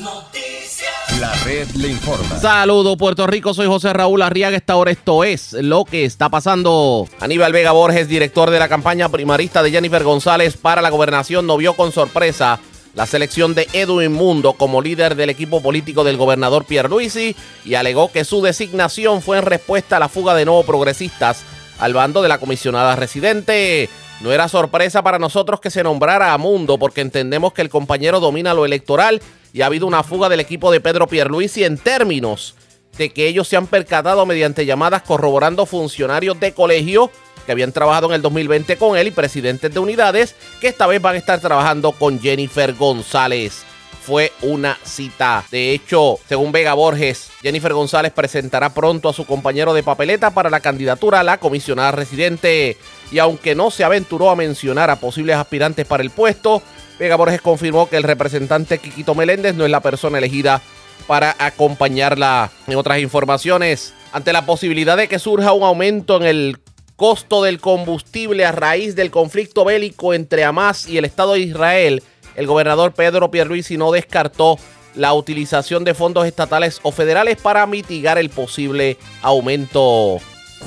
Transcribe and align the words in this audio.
Noticias. 0.00 1.20
La 1.20 1.32
red 1.44 1.68
le 1.70 1.88
informa. 1.88 2.38
Saludos 2.38 2.96
Puerto 2.96 3.26
Rico, 3.26 3.54
soy 3.54 3.66
José 3.66 3.92
Raúl 3.92 4.22
Arriaga. 4.22 4.56
Esta 4.56 4.76
hora 4.76 4.90
esto 4.90 5.24
es 5.24 5.52
lo 5.54 5.84
que 5.84 6.04
está 6.04 6.28
pasando. 6.28 7.08
Aníbal 7.20 7.52
Vega 7.52 7.72
Borges, 7.72 8.08
director 8.08 8.50
de 8.50 8.58
la 8.58 8.68
campaña 8.68 9.08
primarista 9.08 9.62
de 9.62 9.70
Jennifer 9.70 10.02
González 10.04 10.56
para 10.56 10.82
la 10.82 10.90
gobernación, 10.90 11.46
no 11.46 11.56
vio 11.56 11.74
con 11.74 11.92
sorpresa 11.92 12.60
la 12.94 13.06
selección 13.06 13.54
de 13.54 13.68
Edwin 13.72 14.12
Mundo 14.12 14.54
como 14.54 14.80
líder 14.80 15.16
del 15.16 15.30
equipo 15.30 15.62
político 15.62 16.02
del 16.02 16.16
gobernador 16.16 16.64
Pierre 16.64 16.88
Luisi 16.88 17.36
y 17.64 17.74
alegó 17.74 18.10
que 18.10 18.24
su 18.24 18.42
designación 18.42 19.22
fue 19.22 19.38
en 19.38 19.44
respuesta 19.44 19.98
a 19.98 20.00
la 20.00 20.08
fuga 20.08 20.34
de 20.34 20.46
nuevos 20.46 20.64
progresistas 20.64 21.44
al 21.78 21.92
bando 21.92 22.22
de 22.22 22.28
la 22.28 22.38
comisionada 22.38 22.96
residente. 22.96 23.88
No 24.20 24.32
era 24.32 24.48
sorpresa 24.48 25.02
para 25.02 25.18
nosotros 25.18 25.60
que 25.60 25.70
se 25.70 25.82
nombrara 25.82 26.32
a 26.32 26.38
Mundo 26.38 26.78
porque 26.78 27.02
entendemos 27.02 27.52
que 27.52 27.62
el 27.62 27.68
compañero 27.68 28.18
domina 28.18 28.54
lo 28.54 28.64
electoral 28.64 29.20
y 29.52 29.60
ha 29.60 29.66
habido 29.66 29.86
una 29.86 30.02
fuga 30.02 30.28
del 30.28 30.40
equipo 30.40 30.70
de 30.72 30.80
Pedro 30.80 31.06
Pierluisi 31.06 31.64
en 31.64 31.76
términos 31.76 32.54
de 32.96 33.10
que 33.10 33.28
ellos 33.28 33.46
se 33.46 33.56
han 33.56 33.66
percatado 33.66 34.24
mediante 34.24 34.64
llamadas 34.64 35.02
corroborando 35.02 35.66
funcionarios 35.66 36.40
de 36.40 36.52
colegio 36.52 37.10
que 37.44 37.52
habían 37.52 37.72
trabajado 37.72 38.08
en 38.08 38.14
el 38.14 38.22
2020 38.22 38.76
con 38.76 38.96
él 38.96 39.08
y 39.08 39.10
presidentes 39.10 39.72
de 39.72 39.78
unidades 39.78 40.34
que 40.60 40.68
esta 40.68 40.86
vez 40.86 41.00
van 41.00 41.14
a 41.14 41.18
estar 41.18 41.38
trabajando 41.40 41.92
con 41.92 42.18
Jennifer 42.18 42.74
González. 42.74 43.64
Fue 44.06 44.30
una 44.42 44.78
cita. 44.84 45.44
De 45.50 45.72
hecho, 45.72 46.20
según 46.28 46.52
Vega 46.52 46.74
Borges, 46.74 47.28
Jennifer 47.42 47.72
González 47.72 48.12
presentará 48.12 48.72
pronto 48.72 49.08
a 49.08 49.12
su 49.12 49.26
compañero 49.26 49.74
de 49.74 49.82
papeleta 49.82 50.30
para 50.30 50.48
la 50.48 50.60
candidatura 50.60 51.18
a 51.18 51.24
la 51.24 51.38
comisionada 51.38 51.90
residente. 51.90 52.76
Y 53.10 53.18
aunque 53.18 53.56
no 53.56 53.72
se 53.72 53.82
aventuró 53.82 54.30
a 54.30 54.36
mencionar 54.36 54.90
a 54.90 55.00
posibles 55.00 55.34
aspirantes 55.34 55.86
para 55.86 56.04
el 56.04 56.10
puesto, 56.10 56.62
Vega 57.00 57.16
Borges 57.16 57.40
confirmó 57.40 57.88
que 57.88 57.96
el 57.96 58.04
representante 58.04 58.78
Quiquito 58.78 59.16
Meléndez 59.16 59.56
no 59.56 59.64
es 59.64 59.72
la 59.72 59.80
persona 59.80 60.18
elegida 60.18 60.62
para 61.08 61.34
acompañarla. 61.40 62.52
En 62.68 62.76
otras 62.76 63.00
informaciones, 63.00 63.92
ante 64.12 64.32
la 64.32 64.46
posibilidad 64.46 64.96
de 64.96 65.08
que 65.08 65.18
surja 65.18 65.52
un 65.52 65.64
aumento 65.64 66.16
en 66.18 66.22
el 66.22 66.58
costo 66.94 67.42
del 67.42 67.60
combustible 67.60 68.44
a 68.46 68.52
raíz 68.52 68.94
del 68.94 69.10
conflicto 69.10 69.64
bélico 69.64 70.14
entre 70.14 70.44
Hamas 70.44 70.88
y 70.88 70.96
el 70.96 71.04
Estado 71.04 71.32
de 71.32 71.40
Israel, 71.40 72.02
el 72.36 72.46
gobernador 72.46 72.92
Pedro 72.92 73.30
Pierluisi 73.30 73.76
no 73.76 73.90
descartó 73.90 74.58
la 74.94 75.12
utilización 75.14 75.84
de 75.84 75.94
fondos 75.94 76.26
estatales 76.26 76.80
o 76.82 76.92
federales 76.92 77.36
para 77.40 77.66
mitigar 77.66 78.18
el 78.18 78.30
posible 78.30 78.96
aumento. 79.22 80.18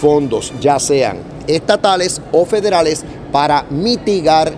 Fondos, 0.00 0.52
ya 0.60 0.78
sean 0.78 1.18
estatales 1.46 2.20
o 2.30 2.44
federales, 2.44 3.04
para 3.32 3.64
mitigar 3.70 4.52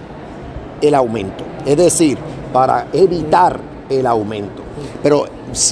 el 0.83 0.95
aumento, 0.95 1.45
es 1.65 1.77
decir, 1.77 2.19
para 2.53 2.89
evitar 2.93 3.59
el 3.89 4.07
aumento. 4.07 4.63
Pero 5.03 5.27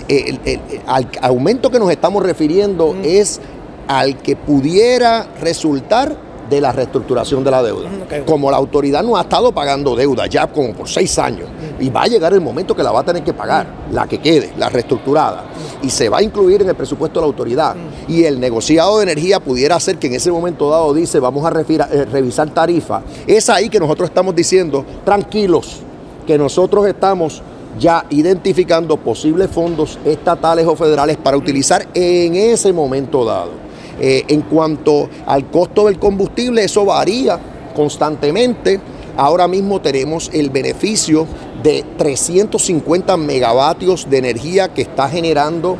el, 0.09 0.41
el, 0.45 0.61
al 0.87 1.09
aumento 1.21 1.71
que 1.71 1.79
nos 1.79 1.91
estamos 1.91 2.23
refiriendo 2.23 2.97
es 3.03 3.41
al 3.89 4.17
que 4.19 4.37
pudiera 4.37 5.27
resultar 5.41 6.17
de 6.49 6.61
la 6.61 6.73
reestructuración 6.73 7.43
de 7.45 7.51
la 7.51 7.63
deuda. 7.63 7.89
Como 8.27 8.51
la 8.51 8.57
autoridad 8.57 9.03
no 9.03 9.17
ha 9.17 9.23
estado 9.23 9.53
pagando 9.53 9.97
deuda 9.97 10.27
ya 10.27 10.47
como 10.47 10.73
por 10.75 10.89
seis 10.89 11.19
años 11.19 11.49
y 11.81 11.89
va 11.89 12.03
a 12.03 12.07
llegar 12.07 12.33
el 12.33 12.41
momento 12.41 12.75
que 12.75 12.83
la 12.83 12.93
va 12.93 13.01
a 13.01 13.05
tener 13.05 13.23
que 13.23 13.33
pagar, 13.33 13.67
la 13.91 14.07
que 14.07 14.19
quede, 14.19 14.53
la 14.57 14.69
reestructurada, 14.69 15.45
y 15.83 15.91
se 15.91 16.09
va 16.09 16.19
a 16.19 16.23
incluir 16.23 16.63
en 16.63 16.69
el 16.69 16.75
presupuesto 16.75 17.21
de 17.21 17.23
la 17.23 17.27
autoridad. 17.27 17.77
Y 18.09 18.25
el 18.25 18.39
negociado 18.39 18.99
de 18.99 19.05
energía 19.05 19.41
pudiera 19.41 19.79
ser 19.81 19.97
que 19.97 20.07
en 20.07 20.15
ese 20.15 20.31
momento 20.31 20.69
dado 20.69 20.93
dice 20.95 21.19
vamos 21.19 21.45
a 21.45 21.51
revisar 21.51 22.51
tarifa. 22.51 23.03
Es 23.27 23.49
ahí 23.51 23.69
que 23.69 23.81
nosotros 23.81 24.09
estamos 24.09 24.35
diciendo, 24.35 24.85
tranquilos, 25.05 25.81
que 26.27 26.39
nosotros 26.39 26.87
estamos 26.87 27.43
ya 27.79 28.05
identificando 28.11 28.97
posibles 28.97 29.51
fondos 29.51 29.99
estatales 30.05 30.67
o 30.67 30.77
federales 30.77 31.17
para 31.17 31.37
utilizar 31.37 31.87
en 31.95 32.35
ese 32.35 32.73
momento 32.73 33.25
dado. 33.25 33.62
Eh, 34.05 34.25
en 34.27 34.41
cuanto 34.43 35.09
al 35.27 35.49
costo 35.49 35.87
del 35.87 35.97
combustible, 35.97 36.65
eso 36.65 36.85
varía 36.85 37.39
constantemente. 37.73 38.81
Ahora 39.17 39.47
mismo 39.47 39.81
tenemos 39.81 40.29
el 40.35 40.51
beneficio 40.51 41.25
de 41.63 41.85
350 41.99 43.17
megavatios 43.17 44.11
de 44.11 44.19
energía 44.19 44.75
que 44.75 44.83
está 44.83 45.09
generando, 45.09 45.77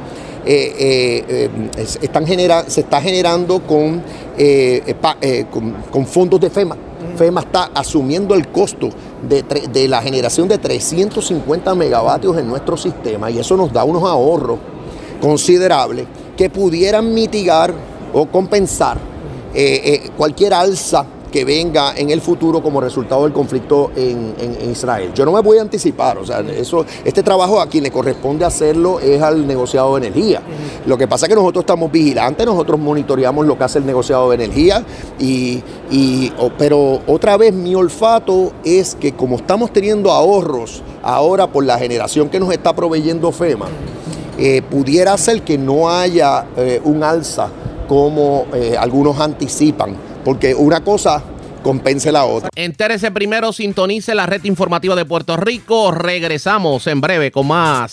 eh, 0.47 1.25
eh, 1.29 1.51
están 2.01 2.25
se 2.69 2.81
está 2.83 3.01
generando 3.01 3.61
con, 3.67 4.05
con, 5.91 6.07
fondos 6.07 6.39
de 6.39 6.49
FEMA. 6.49 6.77
FEMA 7.17 7.41
está 7.41 7.71
asumiendo 7.75 8.37
el 8.37 8.47
costo 8.53 8.89
de, 9.29 9.43
de, 9.43 9.89
la 9.89 10.01
generación 10.01 10.47
de 10.47 10.59
350 10.59 11.75
megavatios 11.75 12.39
en 12.39 12.47
nuestro 12.47 12.77
sistema 12.77 13.33
y 13.33 13.41
eso 13.41 13.57
nos 13.57 13.73
da 13.73 13.83
unos 13.83 14.05
ahorros 14.05 14.61
considerables 15.21 16.07
que 16.37 16.49
pudieran 16.51 17.13
mitigar 17.13 17.92
o 18.13 18.27
compensar 18.27 18.99
eh, 19.55 19.81
eh, 19.85 20.11
cualquier 20.17 20.55
alza 20.55 21.05
que 21.31 21.45
venga 21.45 21.95
en 21.95 22.11
el 22.11 22.23
futuro 22.23 22.63
como 22.63 22.81
resultado 22.81 23.25
del 23.25 23.33
conflicto 23.33 23.91
en, 23.97 24.35
Israel. 24.71 25.13
Yo 25.15 25.25
no 25.25 25.33
me 25.33 25.41
voy 25.41 25.59
a 25.59 25.63
anticipar, 25.63 26.19
o 26.19 26.27
sea, 26.27 26.41
eso, 26.41 26.85
este 27.05 27.23
trabajo 27.23 27.61
a 27.61 27.67
quien 27.69 27.85
le 27.85 27.91
corresponde 27.91 28.45
hacerlo 28.45 29.01
es 29.01 29.21
al 29.21 29.47
negociado 29.47 29.95
de 29.97 30.07
energía. 30.07 30.43
Lo 30.87 30.97
que 30.97 31.09
pasa 31.09 31.27
es 31.27 31.31
que 31.31 31.35
nosotros 31.35 31.63
estamos 31.63 31.91
vigilantes, 31.91 32.45
nosotros 32.45 32.79
monitoreamos 32.79 33.47
lo 33.47 33.57
que 33.57 33.65
hace 33.65 33.79
el 33.79 33.87
negociado 33.87 34.29
de 34.29 34.37
energía, 34.37 34.85
y, 35.19 35.63
pero 36.59 37.01
otra 37.07 37.37
vez 37.39 37.53
mi 37.55 37.75
olfato 37.75 38.53
es 38.63 38.95
que 38.95 39.13
como 39.13 39.37
estamos 39.37 39.73
teniendo 39.73 40.11
ahorros 40.11 40.83
ahora 41.03 41.47
por 41.47 41.65
la 41.65 41.79
generación 41.79 42.29
que 42.29 42.41
nos 42.41 42.53
está 42.53 42.75
proveyendo 42.75 43.33
FEMA, 43.33 43.69
eh, 44.39 44.63
pudiera 44.71 45.17
ser 45.17 45.43
que 45.43 45.57
no 45.57 45.91
haya 45.91 46.47
un 46.85 47.03
alza 47.03 47.49
como 47.87 48.47
eh, 48.55 48.77
algunos 48.79 49.19
anticipan, 49.21 49.97
porque 50.25 50.55
una 50.55 50.83
cosa 50.83 51.23
compense 51.63 52.13
la 52.13 52.25
otra. 52.25 52.51
Entérese 52.55 53.11
primero, 53.11 53.53
sintonice 53.53 54.15
la 54.15 54.27
red 54.27 54.45
informativa 54.45 54.95
de 54.97 55.05
Puerto 55.05 55.37
Rico. 55.37 55.93
Regresamos 55.93 56.87
en 56.87 57.01
breve 57.01 57.31
con 57.31 57.47
más. 57.47 57.93